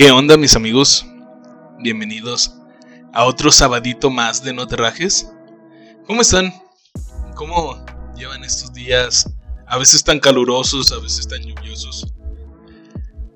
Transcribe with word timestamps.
¿Qué 0.00 0.10
onda 0.10 0.38
mis 0.38 0.56
amigos? 0.56 1.04
Bienvenidos 1.80 2.54
a 3.12 3.26
otro 3.26 3.52
sabadito 3.52 4.08
más 4.08 4.42
de 4.42 4.54
No 4.54 4.66
¿Cómo 6.06 6.22
están? 6.22 6.54
¿Cómo 7.34 7.84
llevan 8.16 8.42
estos 8.42 8.72
días? 8.72 9.30
A 9.66 9.76
veces 9.76 10.02
tan 10.02 10.18
calurosos, 10.18 10.90
a 10.92 11.00
veces 11.00 11.28
tan 11.28 11.42
lluviosos. 11.42 12.14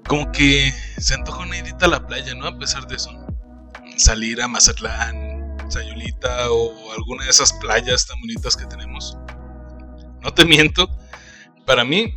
Como 0.08 0.32
que 0.32 0.72
se 0.96 1.12
antoja 1.12 1.42
una 1.42 1.58
idita 1.58 1.84
a 1.84 1.90
la 1.90 2.06
playa, 2.06 2.34
¿no? 2.34 2.46
A 2.46 2.58
pesar 2.58 2.86
de 2.86 2.96
eso. 2.96 3.10
Salir 3.98 4.40
a 4.40 4.48
Mazatlán, 4.48 5.58
Sayulita 5.68 6.50
o 6.50 6.92
alguna 6.92 7.24
de 7.24 7.30
esas 7.30 7.52
playas 7.52 8.06
tan 8.06 8.18
bonitas 8.22 8.56
que 8.56 8.64
tenemos. 8.64 9.18
No 10.22 10.32
te 10.32 10.46
miento, 10.46 10.88
para 11.66 11.84
mí 11.84 12.14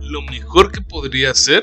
lo 0.00 0.20
mejor 0.22 0.72
que 0.72 0.80
podría 0.80 1.30
hacer 1.30 1.62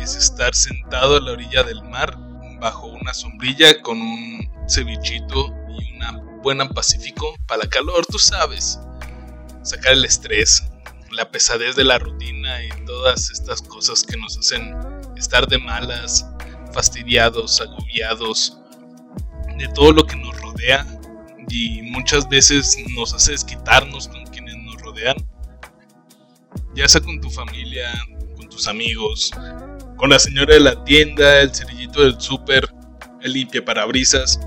es 0.00 0.14
estar 0.14 0.54
sentado 0.54 1.16
a 1.16 1.20
la 1.20 1.32
orilla 1.32 1.62
del 1.62 1.82
mar 1.82 2.16
bajo 2.60 2.86
una 2.86 3.14
sombrilla 3.14 3.80
con 3.82 4.00
un 4.00 4.50
cevichito 4.68 5.54
y 5.78 5.96
una 5.96 6.12
buena 6.42 6.68
pacífico 6.68 7.34
para 7.46 7.68
calor, 7.68 8.06
tú 8.06 8.18
sabes. 8.18 8.78
Sacar 9.62 9.92
el 9.92 10.04
estrés, 10.04 10.64
la 11.10 11.30
pesadez 11.30 11.76
de 11.76 11.84
la 11.84 11.98
rutina 11.98 12.64
y 12.64 12.70
todas 12.86 13.30
estas 13.30 13.62
cosas 13.62 14.02
que 14.02 14.16
nos 14.16 14.38
hacen 14.38 14.74
estar 15.16 15.46
de 15.46 15.58
malas, 15.58 16.26
fastidiados, 16.72 17.60
agobiados 17.60 18.58
de 19.58 19.68
todo 19.68 19.92
lo 19.92 20.06
que 20.06 20.16
nos 20.16 20.40
rodea 20.40 20.86
y 21.48 21.82
muchas 21.82 22.28
veces 22.28 22.76
nos 22.94 23.12
hace 23.12 23.32
desquitarnos 23.32 24.08
con 24.08 24.24
quienes 24.26 24.56
nos 24.56 24.80
rodean. 24.80 25.16
Ya 26.74 26.88
sea 26.88 27.00
con 27.00 27.20
tu 27.20 27.30
familia, 27.30 27.92
con 28.36 28.48
tus 28.48 28.68
amigos, 28.68 29.32
con 30.00 30.08
la 30.08 30.18
señora 30.18 30.54
de 30.54 30.60
la 30.60 30.82
tienda, 30.82 31.42
el 31.42 31.54
cerillito 31.54 32.02
del 32.02 32.18
súper, 32.18 32.66
el 33.20 33.34
limpia 33.34 33.62
parabrisas 33.62 34.40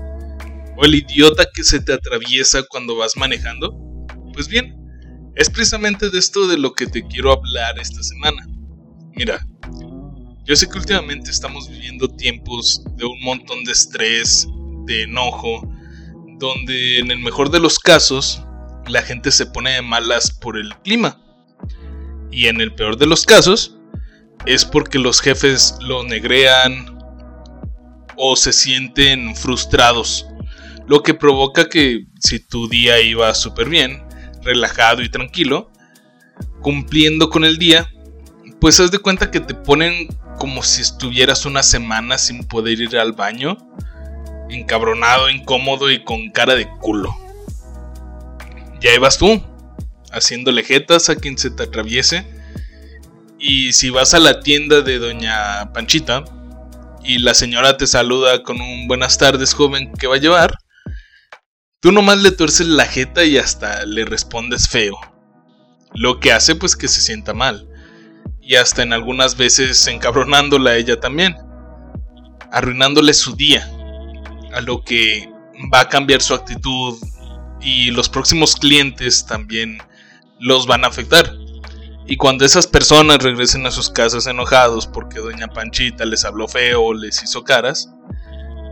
o 0.76 0.84
el 0.84 0.96
idiota 0.96 1.46
que 1.54 1.62
se 1.62 1.78
te 1.78 1.92
atraviesa 1.92 2.64
cuando 2.64 2.96
vas 2.96 3.16
manejando? 3.16 3.72
Pues 4.32 4.48
bien, 4.48 4.76
es 5.36 5.48
precisamente 5.48 6.10
de 6.10 6.18
esto 6.18 6.48
de 6.48 6.58
lo 6.58 6.74
que 6.74 6.88
te 6.88 7.06
quiero 7.06 7.30
hablar 7.30 7.78
esta 7.78 8.02
semana. 8.02 8.44
Mira, 9.14 9.46
yo 10.44 10.56
sé 10.56 10.68
que 10.68 10.76
últimamente 10.76 11.30
estamos 11.30 11.68
viviendo 11.68 12.08
tiempos 12.08 12.82
de 12.96 13.04
un 13.04 13.20
montón 13.22 13.62
de 13.62 13.70
estrés, 13.70 14.48
de 14.86 15.04
enojo, 15.04 15.72
donde 16.40 16.98
en 16.98 17.12
el 17.12 17.20
mejor 17.20 17.52
de 17.52 17.60
los 17.60 17.78
casos 17.78 18.42
la 18.88 19.02
gente 19.02 19.30
se 19.30 19.46
pone 19.46 19.70
de 19.70 19.82
malas 19.82 20.32
por 20.32 20.58
el 20.58 20.74
clima. 20.78 21.20
Y 22.32 22.48
en 22.48 22.60
el 22.60 22.74
peor 22.74 22.98
de 22.98 23.06
los 23.06 23.24
casos, 23.24 23.73
es 24.46 24.64
porque 24.64 24.98
los 24.98 25.20
jefes 25.20 25.76
lo 25.80 26.04
negrean 26.04 26.98
o 28.16 28.36
se 28.36 28.52
sienten 28.52 29.34
frustrados, 29.34 30.26
lo 30.86 31.02
que 31.02 31.14
provoca 31.14 31.68
que 31.68 32.06
si 32.20 32.38
tu 32.40 32.68
día 32.68 33.00
iba 33.00 33.34
súper 33.34 33.68
bien, 33.68 34.04
relajado 34.42 35.02
y 35.02 35.08
tranquilo, 35.08 35.70
cumpliendo 36.60 37.30
con 37.30 37.44
el 37.44 37.58
día, 37.58 37.90
pues 38.60 38.78
haz 38.80 38.90
de 38.90 38.98
cuenta 38.98 39.30
que 39.30 39.40
te 39.40 39.54
ponen 39.54 40.08
como 40.38 40.62
si 40.62 40.82
estuvieras 40.82 41.46
una 41.46 41.62
semana 41.62 42.18
sin 42.18 42.44
poder 42.44 42.80
ir 42.80 42.96
al 42.98 43.12
baño, 43.12 43.56
encabronado, 44.50 45.30
incómodo 45.30 45.90
y 45.90 46.04
con 46.04 46.30
cara 46.30 46.54
de 46.54 46.68
culo. 46.80 47.14
Ya 48.80 48.94
ibas 48.94 49.16
tú, 49.16 49.42
haciéndole 50.12 50.62
jetas 50.62 51.08
a 51.08 51.16
quien 51.16 51.38
se 51.38 51.50
te 51.50 51.62
atraviese 51.62 52.26
y 53.46 53.74
si 53.74 53.90
vas 53.90 54.14
a 54.14 54.20
la 54.20 54.40
tienda 54.40 54.80
de 54.80 54.98
Doña 54.98 55.70
Panchita 55.74 56.24
y 57.04 57.18
la 57.18 57.34
señora 57.34 57.76
te 57.76 57.86
saluda 57.86 58.42
con 58.42 58.58
un 58.58 58.88
buenas 58.88 59.18
tardes 59.18 59.52
joven 59.52 59.92
que 59.92 60.06
va 60.06 60.14
a 60.14 60.18
llevar, 60.18 60.56
tú 61.80 61.92
nomás 61.92 62.22
le 62.22 62.30
tuerces 62.30 62.66
la 62.66 62.86
jeta 62.86 63.22
y 63.22 63.36
hasta 63.36 63.84
le 63.84 64.06
respondes 64.06 64.66
feo. 64.66 64.98
Lo 65.92 66.20
que 66.20 66.32
hace 66.32 66.54
pues 66.54 66.74
que 66.74 66.88
se 66.88 67.02
sienta 67.02 67.34
mal. 67.34 67.68
Y 68.40 68.54
hasta 68.54 68.82
en 68.82 68.94
algunas 68.94 69.36
veces 69.36 69.86
encabronándola 69.88 70.70
a 70.70 70.76
ella 70.76 70.98
también. 70.98 71.36
Arruinándole 72.50 73.12
su 73.12 73.36
día. 73.36 73.70
A 74.54 74.62
lo 74.62 74.82
que 74.82 75.28
va 75.70 75.80
a 75.80 75.88
cambiar 75.90 76.22
su 76.22 76.32
actitud 76.32 76.98
y 77.60 77.90
los 77.90 78.08
próximos 78.08 78.56
clientes 78.56 79.26
también 79.26 79.82
los 80.40 80.66
van 80.66 80.84
a 80.84 80.88
afectar. 80.88 81.43
Y 82.06 82.16
cuando 82.16 82.44
esas 82.44 82.66
personas 82.66 83.18
regresen 83.22 83.66
a 83.66 83.70
sus 83.70 83.88
casas 83.88 84.26
enojados 84.26 84.86
porque 84.86 85.20
doña 85.20 85.48
Panchita 85.48 86.04
les 86.04 86.24
habló 86.24 86.46
feo 86.48 86.82
o 86.82 86.94
les 86.94 87.22
hizo 87.22 87.44
caras, 87.44 87.88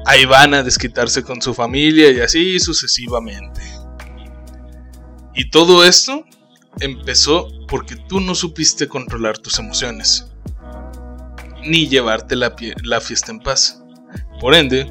ahí 0.04 0.26
van 0.26 0.52
a 0.54 0.62
desquitarse 0.62 1.22
con 1.22 1.40
su 1.40 1.54
familia 1.54 2.10
y 2.10 2.20
así 2.20 2.60
sucesivamente. 2.60 3.62
Y 5.34 5.48
todo 5.50 5.84
esto 5.84 6.26
empezó 6.80 7.48
porque 7.68 7.96
tú 7.96 8.20
no 8.20 8.34
supiste 8.34 8.86
controlar 8.86 9.38
tus 9.38 9.58
emociones, 9.58 10.26
ni 11.64 11.88
llevarte 11.88 12.36
la, 12.36 12.54
la 12.82 13.00
fiesta 13.00 13.32
en 13.32 13.40
paz. 13.40 13.82
Por 14.40 14.54
ende, 14.54 14.86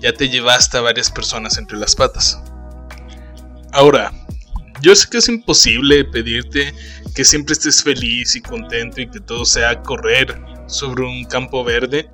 ya 0.00 0.12
te 0.12 0.28
llevaste 0.28 0.78
a 0.78 0.80
varias 0.80 1.12
personas 1.12 1.58
entre 1.58 1.78
las 1.78 1.94
patas. 1.94 2.40
Ahora, 3.72 4.12
yo 4.80 4.96
sé 4.96 5.08
que 5.08 5.18
es 5.18 5.28
imposible 5.28 6.04
pedirte 6.04 6.74
que 7.16 7.24
siempre 7.24 7.54
estés 7.54 7.82
feliz 7.82 8.36
y 8.36 8.42
contento 8.42 9.00
y 9.00 9.10
que 9.10 9.20
todo 9.20 9.46
sea 9.46 9.82
correr 9.82 10.38
sobre 10.66 11.04
un 11.04 11.24
campo 11.24 11.64
verde. 11.64 12.10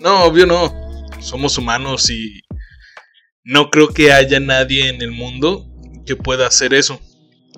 No, 0.00 0.22
obvio 0.22 0.46
no. 0.46 0.72
Somos 1.20 1.58
humanos 1.58 2.08
y 2.10 2.40
no 3.42 3.70
creo 3.70 3.88
que 3.88 4.12
haya 4.12 4.38
nadie 4.38 4.88
en 4.88 5.02
el 5.02 5.10
mundo 5.10 5.66
que 6.06 6.14
pueda 6.14 6.46
hacer 6.46 6.72
eso. 6.74 7.00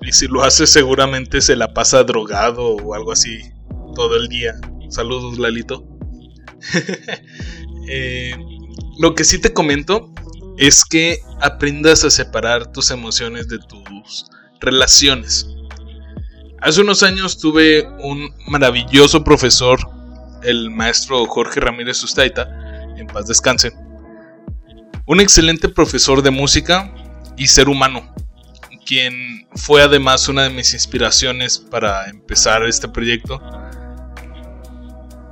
Y 0.01 0.13
si 0.13 0.27
lo 0.27 0.43
hace 0.43 0.65
seguramente 0.65 1.41
se 1.41 1.55
la 1.55 1.75
pasa 1.75 2.03
drogado 2.03 2.75
o 2.75 2.95
algo 2.95 3.11
así 3.11 3.37
todo 3.95 4.17
el 4.17 4.27
día. 4.27 4.55
Saludos 4.89 5.37
Lalito. 5.37 5.87
Eh, 7.85 8.33
lo 8.97 9.13
que 9.13 9.25
sí 9.25 9.41
te 9.41 9.51
comento 9.51 10.13
es 10.57 10.85
que 10.85 11.19
aprendas 11.41 12.05
a 12.05 12.09
separar 12.09 12.71
tus 12.71 12.91
emociones 12.91 13.49
de 13.49 13.59
tus 13.59 14.25
relaciones. 14.61 15.52
Hace 16.63 16.79
unos 16.79 17.03
años 17.03 17.37
tuve 17.39 17.85
un 17.99 18.33
maravilloso 18.47 19.21
profesor, 19.21 19.81
el 20.43 20.71
maestro 20.71 21.25
Jorge 21.25 21.59
Ramírez 21.59 21.97
Sustaita, 21.97 22.47
en 22.95 23.05
paz 23.05 23.27
descanse. 23.27 23.73
Un 25.05 25.19
excelente 25.19 25.67
profesor 25.67 26.21
de 26.21 26.31
música 26.31 26.89
y 27.35 27.47
ser 27.47 27.67
humano, 27.67 28.15
quien 28.85 29.45
fue 29.55 29.81
además 29.81 30.29
una 30.29 30.43
de 30.43 30.51
mis 30.51 30.73
inspiraciones 30.73 31.57
para 31.59 32.09
empezar 32.09 32.63
este 32.63 32.87
proyecto. 32.87 33.41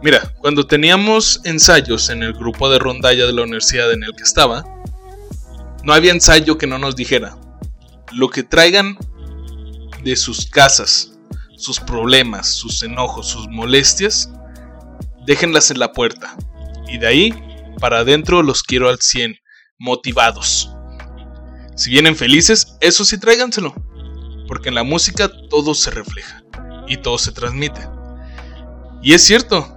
Mira, 0.03 0.33
cuando 0.39 0.67
teníamos 0.67 1.39
ensayos 1.45 2.09
en 2.09 2.23
el 2.23 2.33
grupo 2.33 2.69
de 2.69 2.77
rondalla 2.77 3.25
de 3.25 3.31
la 3.31 3.43
universidad 3.43 3.89
en 3.93 4.03
el 4.03 4.13
que 4.13 4.23
estaba, 4.23 4.65
no 5.85 5.93
había 5.93 6.11
ensayo 6.11 6.57
que 6.57 6.67
no 6.67 6.77
nos 6.77 6.97
dijera, 6.97 7.37
lo 8.11 8.29
que 8.29 8.43
traigan 8.43 8.97
de 10.03 10.17
sus 10.17 10.45
casas, 10.45 11.10
sus 11.61 11.79
problemas, 11.79 12.47
sus 12.53 12.81
enojos, 12.83 13.27
sus 13.27 13.47
molestias, 13.47 14.31
déjenlas 15.25 15.71
en 15.71 15.79
la 15.79 15.91
puerta. 15.91 16.35
Y 16.87 16.97
de 16.97 17.07
ahí 17.07 17.43
para 17.79 17.99
adentro 17.99 18.43
los 18.43 18.63
quiero 18.63 18.89
al 18.89 18.99
100, 18.99 19.37
motivados. 19.77 20.71
Si 21.75 21.89
vienen 21.89 22.15
felices, 22.15 22.77
eso 22.81 23.05
sí 23.05 23.17
tráiganselo. 23.17 23.73
Porque 24.47 24.69
en 24.69 24.75
la 24.75 24.83
música 24.83 25.29
todo 25.49 25.73
se 25.73 25.91
refleja 25.91 26.43
y 26.87 26.97
todo 26.97 27.17
se 27.17 27.31
transmite. 27.31 27.81
Y 29.01 29.13
es 29.13 29.23
cierto, 29.23 29.73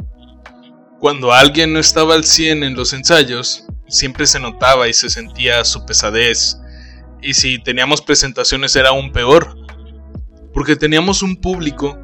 cuando 1.01 1.33
alguien 1.33 1.73
no 1.73 1.79
estaba 1.79 2.15
al 2.15 2.25
100 2.25 2.65
en 2.65 2.75
los 2.75 2.93
ensayos, 2.93 3.65
siempre 3.89 4.27
se 4.27 4.41
notaba 4.41 4.89
y 4.89 4.95
se 4.95 5.11
sentía 5.11 5.65
su 5.65 5.85
pesadez. 5.87 6.59
Y 7.23 7.35
si 7.35 7.59
teníamos 7.59 8.03
presentaciones 8.03 8.75
era 8.75 8.91
aún 8.91 9.13
peor, 9.13 9.64
porque 10.55 10.77
teníamos 10.77 11.23
un 11.23 11.37
público 11.37 11.99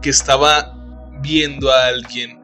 que 0.00 0.10
estaba 0.10 0.74
viendo 1.20 1.70
a 1.70 1.86
alguien 1.86 2.42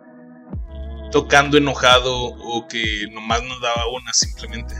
tocando 1.10 1.56
enojado 1.56 2.14
o 2.14 2.66
que 2.68 3.06
nomás 3.10 3.42
nos 3.42 3.60
daba 3.60 3.88
una 3.88 4.12
simplemente. 4.12 4.74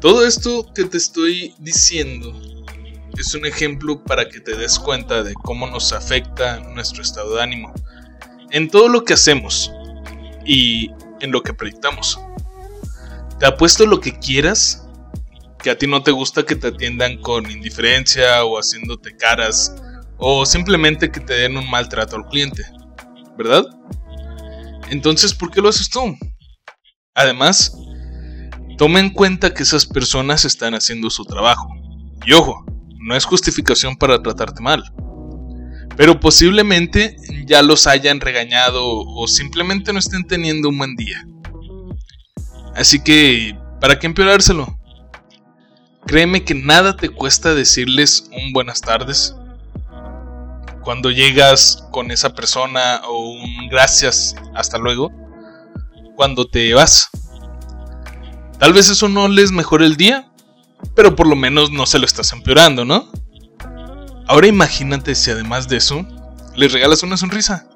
Todo 0.00 0.26
esto 0.26 0.72
que 0.74 0.84
te 0.84 0.98
estoy 0.98 1.54
diciendo 1.58 2.32
es 3.18 3.34
un 3.34 3.46
ejemplo 3.46 4.04
para 4.04 4.28
que 4.28 4.40
te 4.40 4.56
des 4.56 4.78
cuenta 4.78 5.22
de 5.22 5.34
cómo 5.34 5.66
nos 5.66 5.92
afecta 5.92 6.60
nuestro 6.60 7.02
estado 7.02 7.36
de 7.36 7.42
ánimo 7.42 7.72
en 8.50 8.68
todo 8.68 8.88
lo 8.88 9.04
que 9.04 9.14
hacemos 9.14 9.72
y 10.44 10.90
en 11.20 11.32
lo 11.32 11.42
que 11.42 11.54
proyectamos. 11.54 12.20
Te 13.38 13.46
apuesto 13.46 13.86
lo 13.86 14.00
que 14.00 14.18
quieras 14.18 14.85
que 15.66 15.70
a 15.70 15.76
ti 15.76 15.88
no 15.88 16.00
te 16.00 16.12
gusta 16.12 16.44
que 16.44 16.54
te 16.54 16.68
atiendan 16.68 17.20
con 17.20 17.50
indiferencia 17.50 18.44
o 18.44 18.56
haciéndote 18.56 19.16
caras 19.16 19.74
o 20.16 20.46
simplemente 20.46 21.10
que 21.10 21.18
te 21.18 21.34
den 21.34 21.56
un 21.56 21.68
maltrato 21.68 22.14
al 22.14 22.24
cliente, 22.26 22.62
¿verdad? 23.36 23.64
entonces 24.90 25.34
¿por 25.34 25.50
qué 25.50 25.60
lo 25.60 25.68
haces 25.68 25.90
tú? 25.90 26.16
Además, 27.16 27.76
toma 28.78 29.00
en 29.00 29.10
cuenta 29.10 29.54
que 29.54 29.64
esas 29.64 29.86
personas 29.86 30.44
están 30.44 30.74
haciendo 30.74 31.10
su 31.10 31.24
trabajo. 31.24 31.68
Y 32.24 32.32
ojo, 32.32 32.64
no 33.00 33.16
es 33.16 33.24
justificación 33.24 33.96
para 33.96 34.22
tratarte 34.22 34.62
mal. 34.62 34.84
Pero 35.96 36.20
posiblemente 36.20 37.16
ya 37.44 37.60
los 37.62 37.88
hayan 37.88 38.20
regañado 38.20 38.84
o 38.86 39.26
simplemente 39.26 39.92
no 39.92 39.98
estén 39.98 40.28
teniendo 40.28 40.68
un 40.68 40.78
buen 40.78 40.94
día. 40.94 41.26
Así 42.76 43.02
que, 43.02 43.58
¿para 43.80 43.98
qué 43.98 44.06
empeorárselo? 44.06 44.78
Créeme 46.06 46.44
que 46.44 46.54
nada 46.54 46.96
te 46.96 47.08
cuesta 47.08 47.52
decirles 47.52 48.30
un 48.30 48.52
buenas 48.52 48.80
tardes. 48.80 49.34
Cuando 50.82 51.10
llegas 51.10 51.84
con 51.90 52.12
esa 52.12 52.32
persona 52.32 53.00
o 53.08 53.32
un 53.32 53.68
gracias, 53.68 54.36
hasta 54.54 54.78
luego. 54.78 55.10
Cuando 56.14 56.46
te 56.46 56.72
vas. 56.74 57.10
Tal 58.60 58.72
vez 58.72 58.88
eso 58.88 59.08
no 59.08 59.26
les 59.26 59.50
mejore 59.50 59.84
el 59.84 59.96
día, 59.96 60.30
pero 60.94 61.16
por 61.16 61.26
lo 61.26 61.34
menos 61.34 61.72
no 61.72 61.86
se 61.86 61.98
lo 61.98 62.06
estás 62.06 62.32
empeorando, 62.32 62.84
¿no? 62.84 63.10
Ahora 64.28 64.46
imagínate 64.46 65.16
si 65.16 65.32
además 65.32 65.68
de 65.68 65.78
eso, 65.78 66.06
les 66.54 66.72
regalas 66.72 67.02
una 67.02 67.16
sonrisa. 67.16 67.66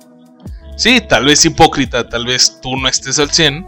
Sí, 0.76 1.00
tal 1.00 1.24
vez 1.24 1.44
hipócrita, 1.44 2.08
tal 2.08 2.26
vez 2.26 2.60
tú 2.62 2.76
no 2.76 2.88
estés 2.88 3.18
al 3.18 3.32
100, 3.32 3.66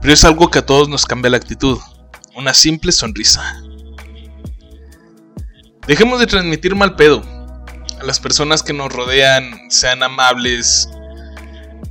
pero 0.00 0.14
es 0.14 0.24
algo 0.24 0.50
que 0.50 0.60
a 0.60 0.66
todos 0.66 0.88
nos 0.88 1.04
cambia 1.04 1.30
la 1.30 1.36
actitud 1.36 1.78
una 2.34 2.54
simple 2.54 2.92
sonrisa. 2.92 3.62
Dejemos 5.86 6.20
de 6.20 6.26
transmitir 6.26 6.74
mal 6.74 6.96
pedo. 6.96 7.22
A 8.00 8.04
las 8.04 8.20
personas 8.20 8.62
que 8.62 8.72
nos 8.72 8.92
rodean 8.92 9.70
sean 9.70 10.02
amables. 10.02 10.88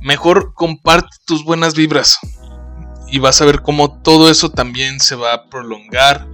Mejor 0.00 0.54
comparte 0.54 1.16
tus 1.26 1.44
buenas 1.44 1.74
vibras. 1.74 2.18
Y 3.10 3.18
vas 3.18 3.40
a 3.40 3.44
ver 3.44 3.60
cómo 3.60 4.00
todo 4.02 4.30
eso 4.30 4.50
también 4.50 5.00
se 5.00 5.14
va 5.14 5.34
a 5.34 5.48
prolongar. 5.48 6.26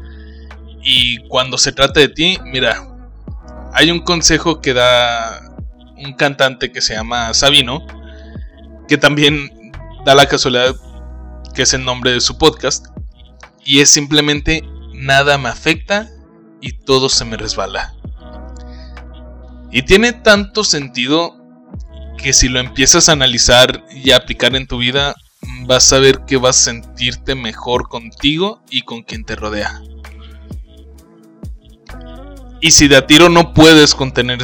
Y 0.83 1.19
cuando 1.29 1.59
se 1.59 1.73
trata 1.73 2.01
de 2.01 2.09
ti, 2.09 2.39
mira, 2.45 2.89
hay 3.73 3.91
un 3.91 4.01
consejo 4.01 4.61
que 4.61 4.75
da 4.75 5.43
un 5.97 6.15
cantante 6.15 6.71
que 6.71 6.81
se 6.81 6.95
llama 6.95 7.35
Sabino, 7.35 7.85
que 8.87 8.97
también 8.97 9.51
da 10.05 10.15
la 10.15 10.27
casualidad 10.27 10.75
que 11.55 11.63
es 11.63 11.75
el 11.75 11.85
nombre 11.85 12.13
de 12.13 12.21
su 12.21 12.39
podcast, 12.39 12.87
y 13.69 13.81
es 13.81 13.91
simplemente 13.91 14.65
nada 14.95 15.37
me 15.37 15.51
afecta 15.51 16.09
y 16.63 16.73
todo 16.73 17.11
se 17.11 17.27
me 17.27 17.37
resbala. 17.37 17.95
Y 19.71 19.83
tiene 19.83 20.15
tanto 20.15 20.65
sentido 20.65 21.37
que 22.17 22.33
si 22.33 22.49
lo 22.49 22.61
empiezas 22.61 23.09
a 23.11 23.13
analizar 23.13 23.85
y 23.91 24.13
a 24.13 24.17
aplicar 24.17 24.57
en 24.57 24.67
tu 24.67 24.79
vida, 24.79 25.15
vas 25.67 25.93
a 25.93 25.99
ver 25.99 26.21
que 26.27 26.39
vas 26.39 26.57
a 26.57 26.73
sentirte 26.73 27.35
mejor 27.35 27.91
contigo 27.91 28.63
y 28.71 28.83
con 28.83 29.03
quien 29.03 29.27
te 29.27 29.37
rodea. 29.37 29.83
Y 32.63 32.71
si 32.71 32.89
de 32.89 32.97
a 32.97 33.07
tiro 33.07 33.29
no 33.29 33.53
puedes 33.53 33.95
contener, 33.95 34.39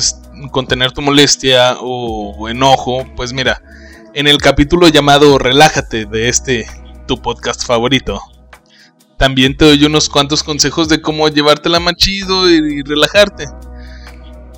contener 0.51 0.93
tu 0.93 1.01
molestia 1.01 1.79
o 1.81 2.47
enojo, 2.51 3.07
pues 3.17 3.33
mira, 3.33 3.63
en 4.13 4.27
el 4.27 4.37
capítulo 4.37 4.89
llamado 4.89 5.39
Relájate 5.39 6.05
de 6.05 6.29
este 6.29 6.67
tu 7.07 7.23
podcast 7.23 7.67
favorito, 7.67 8.21
también 9.25 9.57
te 9.57 9.65
doy 9.65 9.83
unos 9.87 10.11
cuantos 10.11 10.43
consejos 10.43 10.87
de 10.87 11.01
cómo 11.01 11.27
llevártela 11.31 11.81
más 11.81 11.95
chido 11.97 12.51
y, 12.51 12.83
relajarte. 12.83 13.47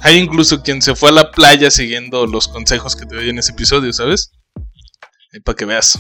Hay 0.01 0.17
incluso 0.17 0.61
quien 0.61 0.83
se 0.83 0.97
fue 0.97 1.11
a 1.11 1.13
la 1.13 1.31
playa 1.31 1.71
siguiendo 1.71 2.27
los 2.27 2.49
consejos 2.49 2.97
que 2.97 3.07
te 3.07 3.15
doy 3.15 3.29
en 3.29 3.39
ese 3.39 3.53
episodio, 3.53 3.93
¿sabes? 3.93 4.33
para 5.45 5.55
que 5.55 5.67
veas. 5.67 5.97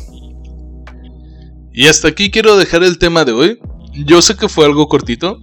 Y 1.72 1.86
hasta 1.86 2.08
aquí 2.08 2.28
quiero 2.28 2.56
dejar 2.56 2.82
el 2.82 2.98
tema 2.98 3.24
de 3.24 3.30
hoy. 3.30 3.60
Yo 4.04 4.20
sé 4.20 4.34
que 4.34 4.48
fue 4.48 4.64
algo 4.64 4.88
cortito. 4.88 5.38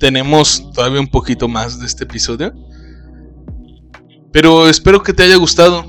Tenemos 0.00 0.72
todavía 0.74 0.98
un 0.98 1.08
poquito 1.08 1.46
más 1.46 1.78
de 1.78 1.86
este 1.86 2.02
episodio. 2.02 2.52
Pero 4.32 4.68
espero 4.68 5.04
que 5.04 5.12
te 5.12 5.22
haya 5.22 5.36
gustado 5.36 5.86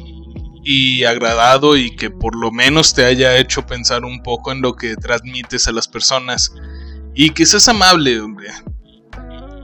agradado 1.05 1.77
y 1.77 1.95
que 1.95 2.09
por 2.09 2.35
lo 2.35 2.51
menos 2.51 2.93
te 2.93 3.05
haya 3.05 3.37
hecho 3.37 3.65
pensar 3.65 4.05
un 4.05 4.21
poco 4.23 4.51
en 4.51 4.61
lo 4.61 4.75
que 4.75 4.95
transmites 4.95 5.67
a 5.67 5.71
las 5.71 5.87
personas 5.87 6.53
y 7.13 7.31
que 7.31 7.45
seas 7.45 7.67
amable, 7.67 8.19
hombre. 8.19 8.49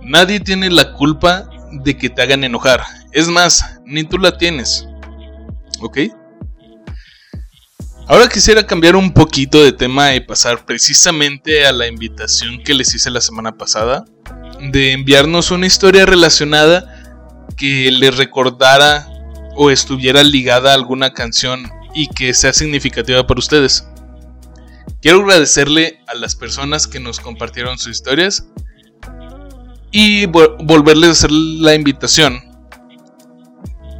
Nadie 0.04 0.39
tiene 0.39 0.69
la 0.69 0.94
culpa 0.94 1.50
de 1.71 1.98
que 1.98 2.09
te 2.09 2.21
hagan 2.21 2.44
enojar. 2.44 2.83
Es 3.12 3.27
más, 3.27 3.80
ni 3.86 4.04
tú 4.04 4.18
la 4.18 4.38
tienes. 4.38 4.88
¿Ok? 5.81 6.00
Ahora 8.07 8.30
quisiera 8.30 8.65
cambiar 8.65 8.95
un 8.95 9.12
poquito 9.12 9.62
de 9.62 9.74
tema 9.74 10.15
y 10.15 10.21
pasar 10.21 10.65
precisamente 10.65 11.68
a 11.68 11.74
la 11.74 11.88
invitación 11.88 12.63
que 12.63 12.74
les 12.74 12.95
hice 12.95 13.10
la 13.10 13.19
semana 13.19 13.57
pasada 13.57 14.06
de 14.71 14.94
enviarnos 14.94 15.51
una 15.51 15.68
historia 15.68 16.06
relacionada 16.06 17.48
que 17.57 17.92
les 17.92 18.15
recordara 18.15 19.10
o 19.57 19.71
estuviera 19.71 20.24
ligada 20.24 20.71
a 20.71 20.75
alguna 20.75 21.12
canción 21.13 21.69
y 21.94 22.07
que 22.07 22.33
sea 22.33 22.54
significativa 22.54 23.25
para 23.25 23.39
ustedes. 23.39 23.88
Quiero 25.01 25.21
agradecerle 25.21 26.00
a 26.07 26.13
las 26.15 26.36
personas 26.36 26.88
que 26.88 27.00
nos 27.00 27.19
compartieron 27.19 27.77
sus 27.77 27.92
historias 27.94 28.48
y 29.92 30.27
volverles 30.27 31.09
a 31.09 31.12
hacer 31.12 31.31
la 31.31 31.74
invitación 31.74 32.39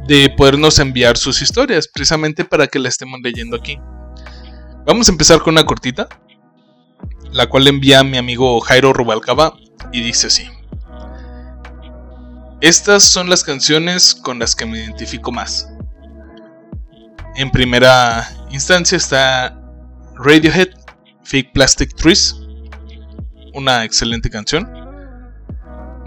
de 0.06 0.30
podernos 0.30 0.78
enviar 0.78 1.16
sus 1.18 1.42
historias, 1.42 1.88
precisamente 1.88 2.44
para 2.44 2.66
que 2.66 2.78
la 2.78 2.88
estemos 2.88 3.20
leyendo 3.22 3.56
aquí. 3.56 3.78
Vamos 4.86 5.08
a 5.08 5.12
empezar 5.12 5.40
con 5.40 5.54
una 5.54 5.66
cortita, 5.66 6.08
la 7.32 7.46
cual 7.46 7.66
envía 7.66 8.02
mi 8.04 8.16
amigo 8.16 8.58
Jairo 8.60 8.92
Rubalcaba 8.92 9.54
y 9.92 10.00
dice 10.00 10.28
así. 10.28 10.48
Estas 12.60 13.04
son 13.04 13.30
las 13.30 13.44
canciones 13.44 14.16
con 14.16 14.40
las 14.40 14.56
que 14.56 14.66
me 14.66 14.78
identifico 14.78 15.30
más. 15.30 15.68
En 17.36 17.52
primera 17.52 18.28
instancia 18.50 18.96
está 18.96 19.56
Radiohead, 20.16 20.70
Fake 21.22 21.52
Plastic 21.52 21.94
Trees, 21.94 22.34
una 23.54 23.84
excelente 23.84 24.28
canción. 24.28 24.68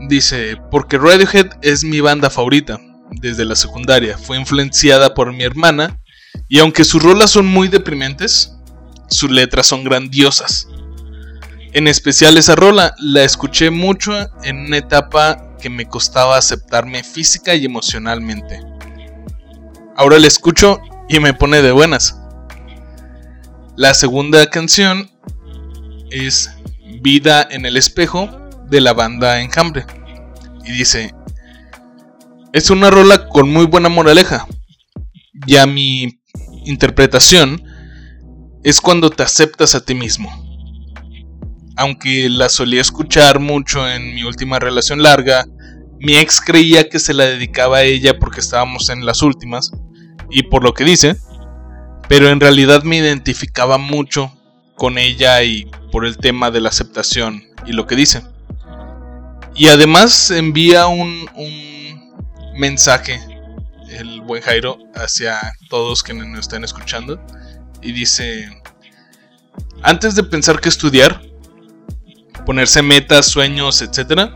Dice, 0.09 0.57
porque 0.69 0.97
Radiohead 0.97 1.51
es 1.61 1.85
mi 1.85 2.01
banda 2.01 2.29
favorita 2.29 2.77
desde 3.11 3.45
la 3.45 3.55
secundaria, 3.55 4.17
fue 4.17 4.37
influenciada 4.37 5.13
por 5.13 5.31
mi 5.31 5.43
hermana 5.43 6.01
y 6.49 6.59
aunque 6.59 6.83
sus 6.83 7.01
rolas 7.01 7.29
son 7.29 7.45
muy 7.45 7.69
deprimentes, 7.69 8.57
sus 9.07 9.31
letras 9.31 9.67
son 9.67 9.85
grandiosas. 9.85 10.67
En 11.71 11.87
especial 11.87 12.35
esa 12.35 12.57
rola 12.57 12.93
la 12.99 13.23
escuché 13.23 13.69
mucho 13.69 14.11
en 14.43 14.65
una 14.65 14.77
etapa 14.77 15.50
que 15.61 15.69
me 15.69 15.85
costaba 15.85 16.37
aceptarme 16.37 17.03
física 17.03 17.55
y 17.55 17.65
emocionalmente. 17.65 18.59
Ahora 19.95 20.19
la 20.19 20.27
escucho 20.27 20.81
y 21.07 21.19
me 21.19 21.33
pone 21.33 21.61
de 21.61 21.71
buenas. 21.71 22.19
La 23.77 23.93
segunda 23.93 24.49
canción 24.49 25.09
es 26.09 26.51
Vida 27.01 27.47
en 27.49 27.65
el 27.65 27.77
espejo 27.77 28.29
de 28.69 28.81
la 28.81 28.93
banda 28.93 29.41
Enjambre. 29.41 29.85
Y 30.65 30.71
dice, 30.71 31.13
es 32.53 32.69
una 32.69 32.89
rola 32.89 33.27
con 33.29 33.49
muy 33.49 33.65
buena 33.65 33.89
moraleja. 33.89 34.45
Ya 35.47 35.65
mi 35.65 36.19
interpretación 36.65 37.63
es 38.63 38.81
cuando 38.81 39.09
te 39.09 39.23
aceptas 39.23 39.73
a 39.73 39.83
ti 39.83 39.95
mismo. 39.95 40.50
Aunque 41.77 42.29
la 42.29 42.49
solía 42.49 42.81
escuchar 42.81 43.39
mucho 43.39 43.89
en 43.89 44.13
mi 44.13 44.23
última 44.23 44.59
relación 44.59 45.01
larga, 45.01 45.45
mi 45.99 46.17
ex 46.17 46.41
creía 46.41 46.89
que 46.89 46.99
se 46.99 47.13
la 47.13 47.25
dedicaba 47.25 47.77
a 47.77 47.83
ella 47.83 48.17
porque 48.19 48.39
estábamos 48.39 48.89
en 48.89 49.05
las 49.05 49.21
últimas, 49.21 49.71
y 50.29 50.43
por 50.43 50.63
lo 50.63 50.73
que 50.73 50.83
dice, 50.83 51.17
pero 52.07 52.29
en 52.29 52.39
realidad 52.39 52.83
me 52.83 52.97
identificaba 52.97 53.77
mucho 53.77 54.31
con 54.75 54.97
ella 54.97 55.43
y 55.43 55.69
por 55.91 56.05
el 56.05 56.17
tema 56.17 56.49
de 56.49 56.61
la 56.61 56.69
aceptación 56.69 57.43
y 57.65 57.73
lo 57.73 57.85
que 57.85 57.95
dice. 57.95 58.23
Y 59.55 59.67
además 59.67 60.31
envía 60.31 60.87
un, 60.87 61.29
mensaje, 62.55 63.19
el 63.89 64.21
buen 64.21 64.41
Jairo, 64.41 64.77
hacia 64.95 65.39
todos 65.69 66.03
quienes 66.03 66.27
nos 66.27 66.41
están 66.41 66.63
escuchando, 66.63 67.23
y 67.81 67.91
dice, 67.91 68.49
antes 69.83 70.15
de 70.15 70.23
pensar 70.23 70.59
que 70.59 70.69
estudiar, 70.69 71.21
ponerse 72.51 72.81
metas, 72.81 73.27
sueños, 73.27 73.81
etc., 73.81 74.29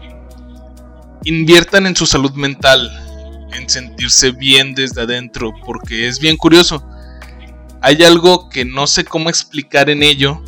inviertan 1.25 1.85
en 1.85 1.97
su 1.97 2.05
salud 2.05 2.31
mental, 2.31 2.89
en 3.51 3.69
sentirse 3.69 4.31
bien 4.31 4.73
desde 4.73 5.01
adentro, 5.01 5.53
porque 5.65 6.07
es 6.07 6.19
bien 6.19 6.37
curioso. 6.37 6.87
Hay 7.81 8.01
algo 8.03 8.47
que 8.47 8.63
no 8.63 8.87
sé 8.87 9.03
cómo 9.03 9.29
explicar 9.29 9.89
en 9.89 10.01
ello, 10.01 10.41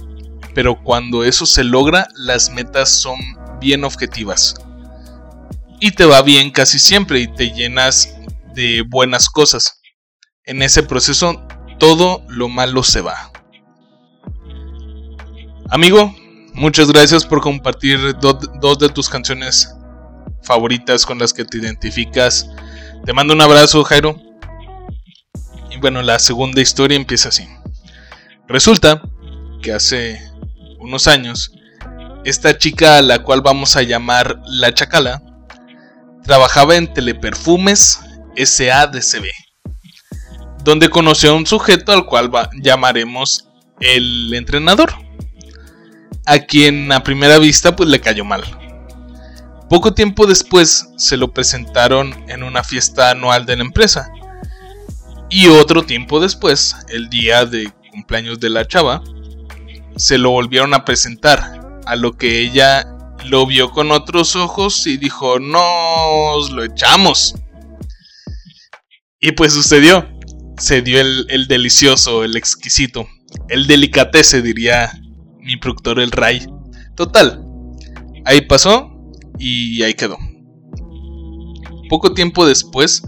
pero 0.56 0.82
cuando 0.82 1.26
eso 1.26 1.46
se 1.46 1.66
logra, 1.66 2.08
las 2.16 2.52
metas 2.52 3.02
son 3.02 3.20
bien 3.60 3.84
objetivas. 3.84 4.56
Y 5.82 5.92
te 5.92 6.06
va 6.06 6.22
bien 6.22 6.52
casi 6.52 6.80
siempre 6.80 7.20
y 7.20 7.28
te 7.28 7.52
llenas 7.52 8.16
de 8.56 8.82
buenas 8.88 9.28
cosas. 9.28 9.82
En 10.46 10.62
ese 10.62 10.84
proceso 10.84 11.46
todo 11.80 12.24
lo 12.30 12.48
malo 12.48 12.82
se 12.82 13.02
va. 13.02 13.30
Amigo, 15.70 16.16
muchas 16.58 16.92
gracias 16.92 17.26
por 17.26 17.42
compartir 17.42 17.98
dos 18.20 18.80
de 18.80 18.90
tus 18.90 19.08
canciones 19.10 19.74
favoritas 20.44 21.06
con 21.06 21.20
las 21.20 21.34
que 21.34 21.46
te 21.46 21.58
identificas. 21.58 22.50
Te 23.06 23.14
mando 23.14 23.34
un 23.34 23.42
abrazo, 23.42 23.84
Jairo. 23.84 24.20
Y 25.72 25.78
bueno, 25.78 26.02
la 26.02 26.20
segunda 26.20 26.62
historia 26.62 26.96
empieza 26.96 27.30
así. 27.30 27.48
Resulta 28.48 29.02
que 29.62 29.74
hace 29.74 30.20
unos 30.80 31.08
años, 31.08 31.52
esta 32.24 32.58
chica 32.58 32.98
a 32.98 33.02
la 33.02 33.24
cual 33.24 33.42
vamos 33.42 33.76
a 33.76 33.84
llamar 33.84 34.42
la 34.46 34.74
Chacala, 34.74 35.22
trabajaba 36.24 36.76
en 36.76 36.94
Teleperfumes 36.94 38.00
SADCB, 38.36 39.26
donde 40.64 40.90
conoció 40.90 41.32
a 41.32 41.36
un 41.36 41.46
sujeto 41.46 41.92
al 41.92 42.06
cual 42.06 42.32
llamaremos 42.62 43.48
el 43.80 44.34
entrenador, 44.34 44.94
a 46.28 46.40
quien 46.40 46.92
a 46.92 47.04
primera 47.04 47.40
vista 47.40 47.76
pues 47.76 47.90
le 47.90 48.02
cayó 48.02 48.26
mal. 48.26 48.44
Poco 49.70 49.94
tiempo 49.94 50.28
después 50.28 50.90
se 50.98 51.16
lo 51.16 51.34
presentaron 51.34 52.14
en 52.28 52.44
una 52.44 52.64
fiesta 52.64 53.12
anual 53.12 53.46
de 53.46 53.56
la 53.56 53.64
empresa. 53.64 54.12
Y 55.30 55.48
otro 55.48 55.84
tiempo 55.84 56.20
después, 56.20 56.76
el 56.90 57.10
día 57.10 57.46
de 57.46 57.72
cumpleaños 57.92 58.40
de 58.40 58.50
la 58.50 58.68
chava, 58.68 59.02
se 59.96 60.18
lo 60.18 60.32
volvieron 60.32 60.74
a 60.74 60.86
presentar, 60.86 61.82
a 61.86 61.96
lo 61.96 62.18
que 62.18 62.42
ella 62.42 62.86
lo 63.26 63.46
vio 63.46 63.72
con 63.72 63.92
otros 63.92 64.36
ojos 64.36 64.86
y 64.86 64.98
dijo, 64.98 65.40
nos 65.40 66.52
lo 66.52 66.64
echamos. 66.64 67.36
Y 69.20 69.32
pues 69.32 69.54
sucedió, 69.54 70.08
se 70.58 70.82
dio 70.82 71.00
el, 71.00 71.48
delicioso, 71.48 72.24
el 72.24 72.36
exquisito, 72.36 73.08
el 73.50 73.66
delicatese 73.68 74.42
diría 74.42 74.92
mi 75.48 75.58
productor 75.58 76.00
el 76.00 76.12
Ray. 76.12 76.46
Total, 76.96 77.42
ahí 78.26 78.42
pasó, 78.42 78.98
y 79.40 79.82
ahí 79.84 79.94
quedó. 79.94 80.18
Poco 81.90 82.14
tiempo 82.14 82.46
después 82.46 83.04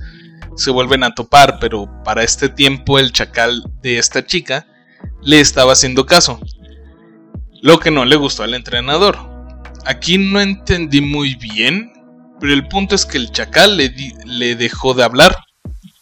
se 0.56 0.72
vuelven 0.72 1.04
a 1.04 1.14
topar, 1.14 1.60
pero 1.60 1.90
para 2.04 2.24
este 2.24 2.50
tiempo 2.50 2.98
el 2.98 3.12
chacal 3.12 3.64
de 3.82 3.98
esta 3.98 4.26
chica 4.26 4.68
le 5.22 5.40
estaba 5.40 5.74
haciendo 5.74 6.06
caso, 6.06 6.40
lo 7.62 7.80
que 7.80 7.92
no 7.92 8.06
le 8.06 8.16
gustó 8.16 8.44
al 8.44 8.54
entrenador. 8.54 9.18
Aquí 9.86 10.18
no 10.18 10.40
entendí 10.40 11.02
muy 11.02 11.36
bien, 11.36 11.92
pero 12.40 12.54
el 12.54 12.68
punto 12.68 12.96
es 12.96 13.06
que 13.06 13.18
el 13.18 13.32
chacal 13.32 13.78
le, 13.78 13.94
le 14.26 14.56
dejó 14.56 14.94
de 14.94 15.04
hablar 15.04 15.36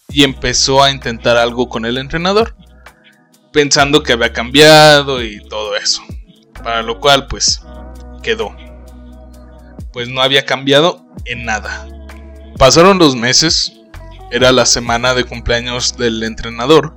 y 0.10 0.24
empezó 0.24 0.84
a 0.84 0.92
intentar 0.92 1.38
algo 1.38 1.68
con 1.68 1.86
el 1.86 1.98
entrenador, 1.98 2.56
pensando 3.52 4.04
que 4.04 4.14
había 4.14 4.34
cambiado 4.34 5.24
y 5.24 5.40
todo 5.48 5.76
eso, 5.76 6.02
para 6.68 6.82
lo 6.82 7.00
cual 7.00 7.28
pues 7.28 7.62
quedó 8.22 8.54
pues 9.94 10.10
no 10.10 10.22
había 10.22 10.46
cambiado 10.46 11.08
en 11.24 11.46
nada. 11.46 11.88
Pasaron 12.58 13.00
los 13.00 13.16
meses, 13.16 13.72
era 14.32 14.52
la 14.52 14.66
semana 14.66 15.14
de 15.14 15.24
cumpleaños 15.24 15.96
del 15.96 16.22
entrenador, 16.24 16.94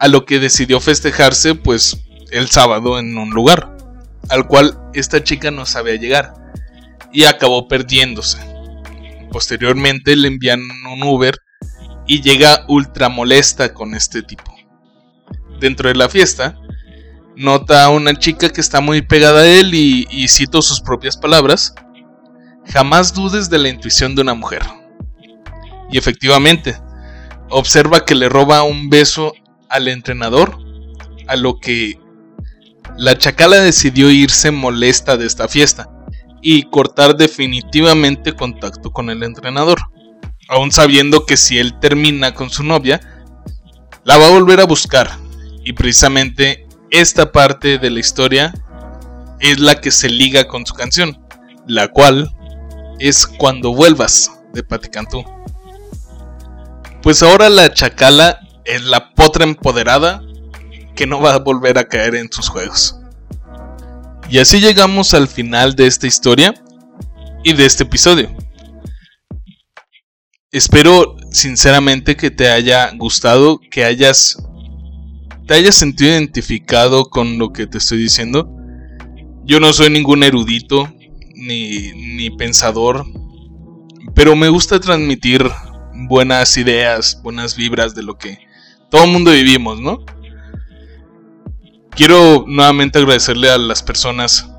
a 0.00 0.08
lo 0.08 0.26
que 0.26 0.40
decidió 0.40 0.80
festejarse 0.80 1.54
pues 1.54 1.96
el 2.32 2.50
sábado 2.50 2.98
en 2.98 3.16
un 3.16 3.30
lugar, 3.30 3.76
al 4.30 4.48
cual 4.48 4.76
esta 4.94 5.22
chica 5.22 5.52
no 5.52 5.64
sabía 5.64 5.94
llegar 5.94 6.34
y 7.12 7.22
acabó 7.22 7.68
perdiéndose. 7.68 8.38
Posteriormente 9.30 10.16
le 10.16 10.26
envían 10.26 10.60
un 10.92 11.04
Uber 11.04 11.38
y 12.04 12.20
llega 12.20 12.64
ultra 12.66 13.08
molesta 13.08 13.72
con 13.72 13.94
este 13.94 14.22
tipo. 14.22 14.52
Dentro 15.60 15.88
de 15.88 15.94
la 15.94 16.08
fiesta, 16.08 16.58
nota 17.36 17.84
a 17.84 17.90
una 17.90 18.14
chica 18.14 18.48
que 18.48 18.60
está 18.60 18.80
muy 18.80 19.02
pegada 19.02 19.40
a 19.40 19.46
él 19.46 19.74
y, 19.74 20.06
y 20.10 20.28
cito 20.28 20.62
sus 20.62 20.80
propias 20.80 21.16
palabras, 21.16 21.74
Jamás 22.68 23.14
dudes 23.14 23.48
de 23.48 23.58
la 23.58 23.68
intuición 23.68 24.14
de 24.14 24.22
una 24.22 24.34
mujer. 24.34 24.62
Y 25.90 25.98
efectivamente, 25.98 26.76
observa 27.48 28.04
que 28.04 28.14
le 28.14 28.28
roba 28.28 28.64
un 28.64 28.90
beso 28.90 29.34
al 29.68 29.88
entrenador, 29.88 30.58
a 31.28 31.36
lo 31.36 31.58
que 31.58 31.98
la 32.96 33.16
chacala 33.16 33.60
decidió 33.60 34.10
irse 34.10 34.50
molesta 34.50 35.16
de 35.16 35.26
esta 35.26 35.48
fiesta 35.48 35.88
y 36.42 36.64
cortar 36.64 37.16
definitivamente 37.16 38.32
contacto 38.32 38.90
con 38.90 39.10
el 39.10 39.22
entrenador, 39.22 39.78
aún 40.48 40.72
sabiendo 40.72 41.24
que 41.24 41.36
si 41.36 41.58
él 41.58 41.78
termina 41.78 42.34
con 42.34 42.50
su 42.50 42.62
novia, 42.62 43.00
la 44.04 44.18
va 44.18 44.26
a 44.26 44.30
volver 44.30 44.60
a 44.60 44.66
buscar. 44.66 45.10
Y 45.64 45.72
precisamente 45.72 46.65
esta 46.90 47.32
parte 47.32 47.78
de 47.78 47.90
la 47.90 48.00
historia 48.00 48.54
es 49.40 49.58
la 49.58 49.80
que 49.80 49.90
se 49.90 50.08
liga 50.08 50.46
con 50.46 50.64
su 50.66 50.74
canción, 50.74 51.18
la 51.66 51.88
cual 51.88 52.32
es 52.98 53.26
Cuando 53.26 53.74
vuelvas 53.74 54.30
de 54.52 54.62
Patti 54.62 54.88
Cantú. 54.88 55.24
Pues 57.02 57.22
ahora 57.22 57.48
la 57.48 57.72
Chacala 57.72 58.40
es 58.64 58.82
la 58.84 59.12
potra 59.14 59.44
empoderada 59.44 60.22
que 60.94 61.06
no 61.06 61.20
va 61.20 61.34
a 61.34 61.38
volver 61.38 61.78
a 61.78 61.86
caer 61.86 62.14
en 62.14 62.32
sus 62.32 62.48
juegos. 62.48 62.98
Y 64.28 64.38
así 64.38 64.60
llegamos 64.60 65.14
al 65.14 65.28
final 65.28 65.76
de 65.76 65.86
esta 65.86 66.06
historia 66.06 66.54
y 67.44 67.52
de 67.52 67.66
este 67.66 67.84
episodio. 67.84 68.34
Espero 70.50 71.16
sinceramente 71.30 72.16
que 72.16 72.30
te 72.30 72.48
haya 72.48 72.90
gustado, 72.96 73.60
que 73.70 73.84
hayas 73.84 74.36
te 75.46 75.54
hayas 75.54 75.76
sentido 75.76 76.10
identificado 76.10 77.04
con 77.04 77.38
lo 77.38 77.52
que 77.52 77.66
te 77.66 77.78
estoy 77.78 77.98
diciendo. 77.98 78.50
Yo 79.44 79.60
no 79.60 79.72
soy 79.72 79.90
ningún 79.90 80.24
erudito, 80.24 80.92
ni, 81.34 82.30
pensador, 82.30 83.06
pero 84.14 84.34
me 84.34 84.48
gusta 84.48 84.80
transmitir 84.80 85.48
buenas 86.08 86.56
ideas, 86.56 87.20
buenas 87.22 87.56
vibras 87.56 87.94
de 87.94 88.02
lo 88.02 88.18
que 88.18 88.38
todo 88.90 89.04
el 89.04 89.10
mundo 89.10 89.30
vivimos, 89.30 89.80
¿no? 89.80 90.04
Quiero 91.90 92.44
nuevamente 92.46 92.98
agradecerle 92.98 93.50
a 93.50 93.58
las 93.58 93.82
personas 93.82 94.50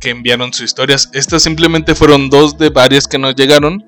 que 0.00 0.10
enviaron 0.10 0.52
sus 0.52 0.66
historias. 0.66 1.10
Estas 1.14 1.42
simplemente 1.42 1.94
fueron 1.94 2.30
dos 2.30 2.58
de 2.58 2.68
varias 2.68 3.08
que 3.08 3.18
nos 3.18 3.34
llegaron, 3.34 3.84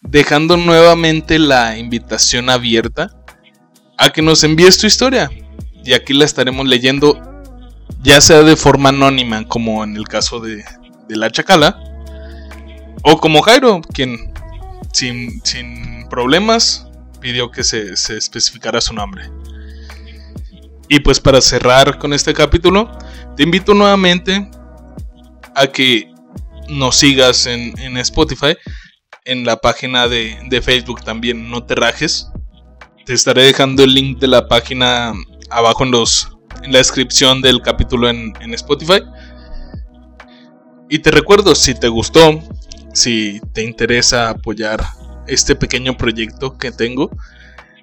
dejando 0.00 0.56
nuevamente 0.56 1.38
la 1.38 1.76
invitación 1.76 2.48
abierta 2.48 3.10
a 3.98 4.10
que 4.10 4.22
nos 4.22 4.44
envíes 4.44 4.78
tu 4.78 4.86
historia. 4.86 5.30
Y 5.84 5.92
aquí 5.92 6.14
la 6.14 6.24
estaremos 6.24 6.66
leyendo, 6.66 7.20
ya 8.02 8.20
sea 8.20 8.42
de 8.42 8.56
forma 8.56 8.88
anónima, 8.88 9.46
como 9.46 9.84
en 9.84 9.96
el 9.96 10.08
caso 10.08 10.40
de, 10.40 10.64
de 11.08 11.16
la 11.16 11.30
Chacala. 11.30 11.78
O 13.02 13.18
como 13.18 13.42
Jairo, 13.42 13.82
quien 13.92 14.32
sin, 14.94 16.08
problemas 16.08 16.86
pidió 17.20 17.50
que 17.50 17.64
se, 17.64 17.96
se, 17.96 18.16
especificara 18.16 18.80
su 18.80 18.94
nombre. 18.94 19.24
Y 20.88 21.00
pues 21.00 21.20
para 21.20 21.40
cerrar 21.40 21.98
con 21.98 22.12
este 22.12 22.32
capítulo, 22.32 22.90
te 23.36 23.42
invito 23.42 23.74
nuevamente 23.74 24.48
a 25.54 25.66
que 25.66 26.12
nos 26.68 26.96
sigas 26.96 27.46
en, 27.46 27.78
en 27.78 27.96
Spotify, 27.98 28.56
en 29.24 29.44
la 29.44 29.56
página 29.56 30.06
de, 30.08 30.38
de, 30.48 30.62
Facebook 30.62 31.02
también, 31.02 31.50
no 31.50 31.64
te 31.64 31.74
rajes. 31.74 32.28
Te 33.04 33.12
estaré 33.12 33.42
dejando 33.42 33.82
el 33.82 33.92
link 33.92 34.18
de 34.18 34.28
la 34.28 34.48
página 34.48 35.12
abajo 35.50 35.84
en, 35.84 35.90
los, 35.90 36.28
en 36.62 36.72
la 36.72 36.78
descripción 36.78 37.42
del 37.42 37.62
capítulo 37.62 38.08
en, 38.08 38.32
en 38.40 38.54
Spotify. 38.54 39.02
Y 40.88 40.98
te 40.98 41.10
recuerdo, 41.10 41.54
si 41.54 41.74
te 41.74 41.88
gustó, 41.88 42.40
si 42.92 43.40
te 43.52 43.62
interesa 43.62 44.30
apoyar 44.30 44.84
este 45.26 45.56
pequeño 45.56 45.96
proyecto 45.96 46.56
que 46.58 46.70
tengo, 46.70 47.10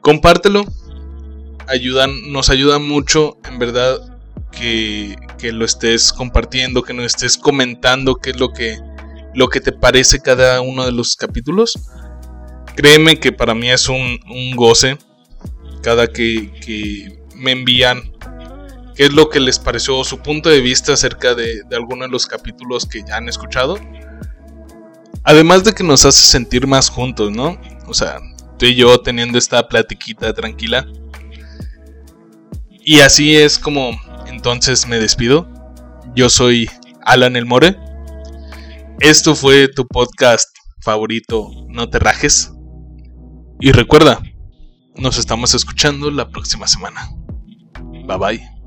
compártelo. 0.02 0.66
Ayudan, 1.68 2.32
nos 2.32 2.50
ayuda 2.50 2.80
mucho, 2.80 3.38
en 3.50 3.60
verdad, 3.60 3.98
que, 4.52 5.16
que, 5.38 5.52
lo 5.52 5.64
estés 5.64 6.12
compartiendo, 6.12 6.84
que 6.84 6.94
nos 6.94 7.06
estés 7.06 7.38
comentando 7.38 8.16
qué 8.16 8.32
es 8.32 8.40
lo 8.40 8.52
que, 8.52 8.78
lo 9.34 9.48
que 9.48 9.62
te 9.62 9.72
parece 9.72 10.20
cada 10.20 10.62
uno 10.62 10.86
de 10.86 10.92
los 10.92 11.16
capítulos. 11.16 11.80
Créeme 12.76 13.20
que 13.20 13.32
para 13.32 13.54
mí 13.54 13.70
es 13.70 13.88
un, 13.90 14.20
un 14.30 14.56
goce 14.56 14.98
cada 15.82 16.08
que, 16.08 16.52
que 16.66 17.21
me 17.42 17.52
envían 17.52 18.14
qué 18.96 19.06
es 19.06 19.14
lo 19.14 19.30
que 19.30 19.40
les 19.40 19.60
pareció 19.60 20.04
su 20.04 20.20
punto 20.20 20.50
de 20.50 20.62
vista 20.62 20.94
acerca 20.94 21.34
de, 21.36 21.64
de 21.64 21.76
alguno 21.76 22.06
de 22.06 22.12
los 22.12 22.26
capítulos 22.26 22.86
que 22.86 23.04
ya 23.08 23.18
han 23.18 23.28
escuchado. 23.28 23.80
Además 25.24 25.64
de 25.64 25.74
que 25.74 25.84
nos 25.84 26.06
hace 26.06 26.22
sentir 26.22 26.68
más 26.68 26.90
juntos, 26.90 27.32
¿no? 27.32 27.60
O 27.88 27.94
sea, 27.94 28.20
tú 28.58 28.66
y 28.66 28.76
yo 28.76 29.00
teniendo 29.02 29.38
esta 29.38 29.68
platiquita 29.68 30.34
tranquila. 30.34 30.88
Y 32.84 33.00
así 33.00 33.36
es 33.36 33.60
como 33.60 33.92
entonces 34.28 34.88
me 34.88 35.00
despido. 35.00 35.48
Yo 36.16 36.30
soy 36.30 36.70
Alan 37.06 37.36
El 37.36 37.46
More. 37.46 37.78
Esto 39.00 39.36
fue 39.36 39.68
tu 39.68 39.88
podcast 39.88 40.50
favorito, 40.82 41.50
No 41.70 41.90
te 41.90 42.00
rajes. 42.00 42.52
Y 43.60 43.72
recuerda, 43.72 44.22
Nos 44.96 45.18
estamos 45.18 45.54
escuchando 45.54 46.12
la 46.12 46.30
próxima 46.30 46.68
semana. 46.68 47.10
Bye 48.08 48.18
bye. 48.18 48.61